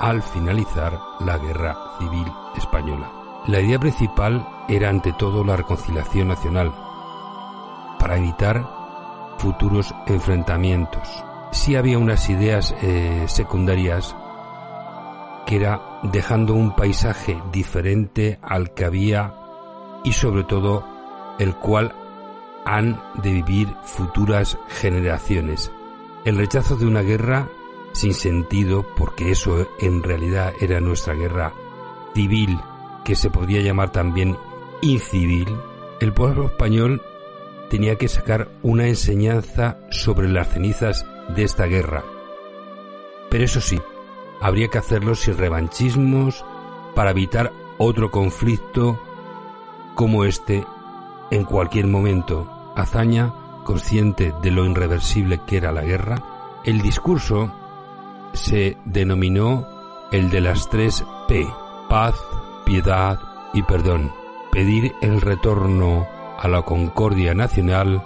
[0.00, 3.21] al finalizar la guerra civil española.
[3.46, 6.72] La idea principal era ante todo la reconciliación nacional,
[7.98, 8.68] para evitar
[9.38, 11.24] futuros enfrentamientos.
[11.50, 14.16] Sí había unas ideas eh, secundarias
[15.44, 19.34] que era dejando un paisaje diferente al que había
[20.04, 20.84] y sobre todo
[21.38, 21.94] el cual
[22.64, 25.72] han de vivir futuras generaciones.
[26.24, 27.48] El rechazo de una guerra
[27.92, 31.52] sin sentido, porque eso en realidad era nuestra guerra
[32.14, 32.60] civil,
[33.04, 34.36] que se podría llamar también
[34.80, 35.48] incivil,
[36.00, 37.02] el pueblo español
[37.70, 42.04] tenía que sacar una enseñanza sobre las cenizas de esta guerra.
[43.30, 43.80] Pero eso sí,
[44.40, 46.44] habría que hacerlo sin revanchismos
[46.94, 49.00] para evitar otro conflicto
[49.94, 50.66] como este
[51.30, 52.46] en cualquier momento.
[52.76, 53.32] Hazaña,
[53.64, 57.52] consciente de lo irreversible que era la guerra, el discurso
[58.32, 59.66] se denominó
[60.10, 61.46] el de las tres P,
[61.88, 62.14] paz,
[62.64, 63.18] piedad
[63.52, 64.12] y perdón,
[64.50, 66.06] pedir el retorno
[66.38, 68.02] a la concordia nacional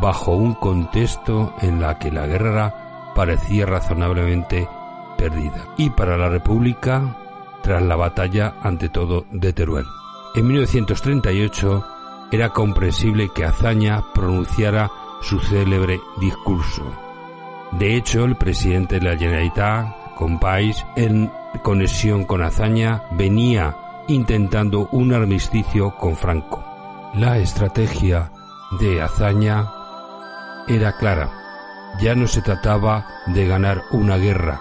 [0.00, 4.68] bajo un contexto en la que la guerra parecía razonablemente
[5.16, 5.66] perdida.
[5.76, 7.16] Y para la República,
[7.62, 9.86] tras la batalla ante todo de Teruel.
[10.34, 11.86] En 1938
[12.32, 14.90] era comprensible que Azaña pronunciara
[15.22, 16.82] su célebre discurso.
[17.72, 21.30] De hecho, el presidente de la Generalitat, Compais, en
[21.62, 23.76] conexión con Azaña, venía
[24.08, 26.64] intentando un armisticio con Franco.
[27.14, 28.30] La estrategia
[28.78, 29.70] de Azaña
[30.66, 31.30] era clara.
[32.00, 34.60] Ya no se trataba de ganar una guerra,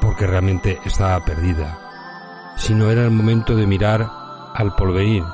[0.00, 1.78] porque realmente estaba perdida,
[2.56, 4.08] sino era el momento de mirar
[4.54, 5.24] al porvenir,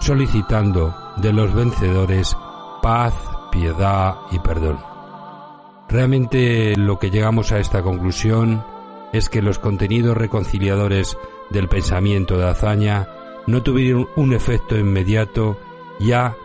[0.00, 2.36] solicitando de los vencedores
[2.82, 3.12] paz,
[3.50, 4.78] piedad y perdón.
[5.88, 8.64] Realmente lo que llegamos a esta conclusión
[9.12, 11.16] es que los contenidos reconciliadores
[11.50, 13.08] del pensamiento de Azaña
[13.46, 15.58] no tuvieron un efecto inmediato
[15.98, 16.36] ya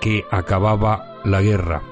[0.00, 1.82] que acababa la guerra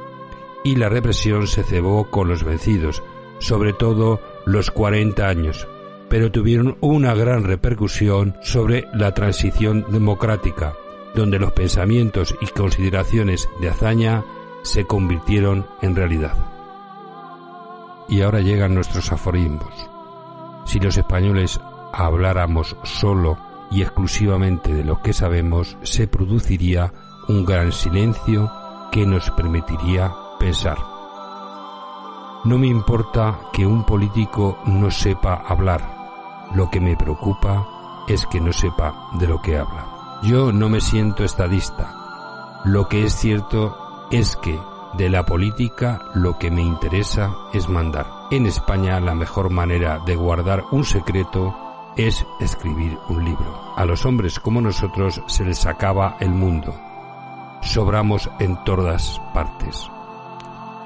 [0.64, 3.02] y la represión se cebó con los vencidos,
[3.38, 5.66] sobre todo los 40 años,
[6.08, 10.74] pero tuvieron una gran repercusión sobre la transición democrática,
[11.14, 14.24] donde los pensamientos y consideraciones de Azaña
[14.62, 16.34] se convirtieron en realidad.
[18.08, 19.91] Y ahora llegan nuestros aforismos.
[20.64, 21.60] Si los españoles
[21.92, 23.38] habláramos solo
[23.70, 26.92] y exclusivamente de lo que sabemos, se produciría
[27.28, 28.50] un gran silencio
[28.90, 30.78] que nos permitiría pensar.
[32.44, 35.80] No me importa que un político no sepa hablar.
[36.54, 37.66] Lo que me preocupa
[38.08, 40.20] es que no sepa de lo que habla.
[40.22, 41.94] Yo no me siento estadista.
[42.64, 44.58] Lo que es cierto es que
[44.94, 48.21] de la política lo que me interesa es mandar.
[48.32, 51.54] En España la mejor manera de guardar un secreto
[51.98, 53.74] es escribir un libro.
[53.76, 56.74] A los hombres como nosotros se les acaba el mundo.
[57.60, 59.86] Sobramos en todas partes.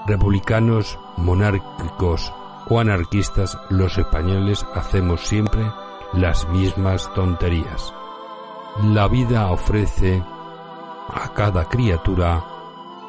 [0.09, 2.35] Republicanos, monárquicos
[2.69, 5.71] o anarquistas, los españoles hacemos siempre
[6.15, 7.95] las mismas tonterías.
[8.83, 10.21] La vida ofrece
[11.15, 12.45] a cada criatura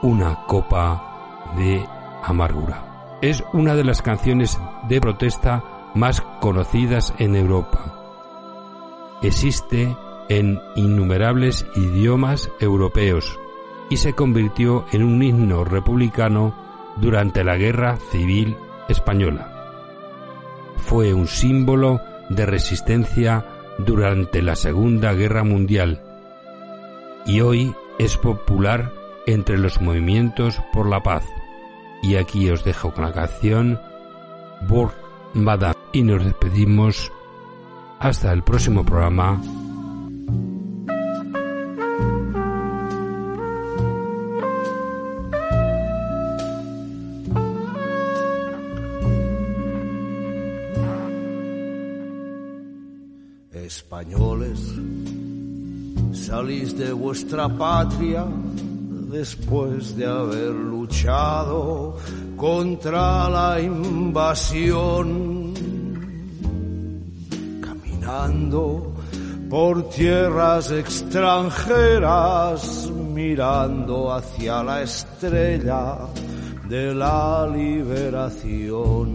[0.03, 1.83] una copa de
[2.21, 2.86] amargura.
[3.21, 5.63] Es una de las canciones de protesta
[5.95, 7.95] más conocidas en Europa.
[9.23, 9.97] Existe
[10.29, 13.39] en innumerables idiomas europeos
[13.89, 16.53] y se convirtió en un himno republicano
[16.97, 18.55] durante la Guerra Civil
[18.87, 19.51] Española.
[20.77, 23.45] Fue un símbolo de resistencia
[23.79, 26.03] durante la Segunda Guerra Mundial
[27.25, 28.93] y hoy es popular
[29.25, 31.25] entre los movimientos por la paz.
[32.01, 33.79] Y aquí os dejo con la canción
[34.67, 34.91] Bor
[35.33, 37.11] Madame y nos despedimos.
[37.99, 39.41] Hasta el próximo programa.
[53.51, 54.59] Españoles,
[56.13, 58.25] salís de vuestra patria
[59.09, 61.95] después de haber luchado
[62.35, 65.53] contra la invasión,
[67.61, 68.93] caminando
[69.49, 75.99] por tierras extranjeras, mirando hacia la estrella
[76.67, 79.07] de la liberación.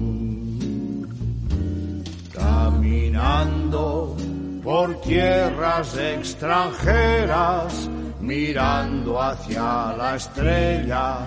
[2.32, 4.16] Caminando
[4.64, 7.90] por tierras extranjeras,
[8.22, 11.26] mirando hacia la estrella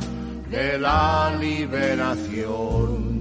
[0.50, 3.16] de la liberación.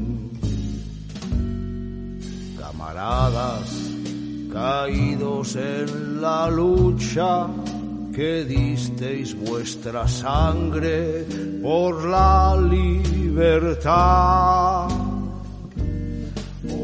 [2.59, 3.95] Camaradas
[4.55, 7.49] caídos en la lucha,
[8.15, 11.27] que disteis vuestra sangre
[11.61, 13.83] por la libertad.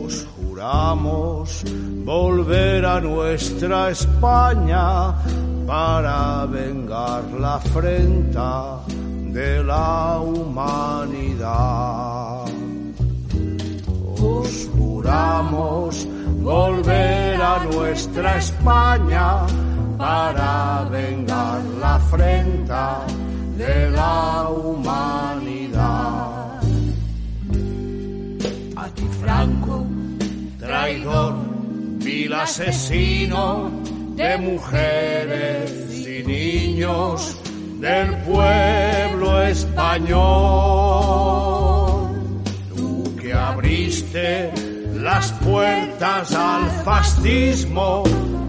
[0.04, 1.62] Os juramos
[2.04, 5.14] volver a nuestra España
[5.70, 8.80] para vengar la afrenta
[9.38, 11.48] de la humanidad.
[14.20, 16.08] Os juramos
[16.42, 19.46] volver a nuestra España
[19.96, 23.06] para vengar la afrenta
[23.56, 25.80] de la humanidad.
[28.74, 29.86] A ti, Franco,
[30.58, 31.34] traidor,
[32.00, 33.89] vil asesino
[34.20, 37.34] de mujeres y niños
[37.78, 40.20] del pueblo español.
[42.76, 44.52] Tú que abriste
[44.94, 48.04] las puertas al fascismo,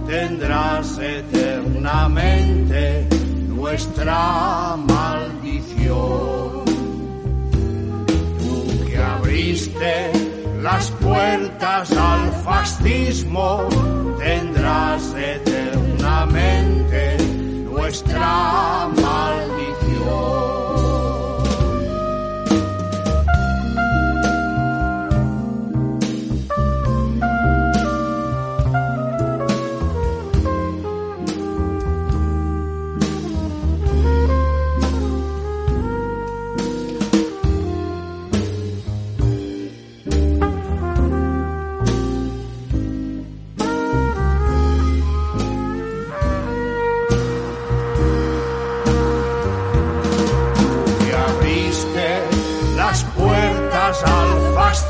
[0.07, 3.07] tendrás eternamente
[3.47, 6.65] nuestra maldición.
[8.39, 10.11] Tú que abriste
[10.61, 13.69] las puertas al fascismo,
[14.19, 17.17] tendrás eternamente
[17.65, 20.60] nuestra maldición.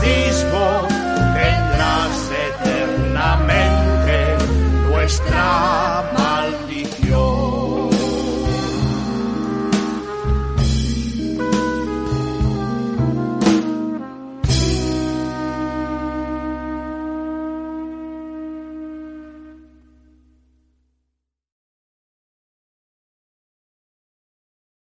[0.01, 0.87] bautismo
[1.33, 4.37] tendrás eternamente
[4.89, 6.00] nuestra